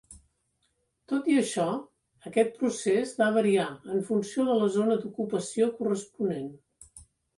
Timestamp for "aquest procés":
2.29-3.13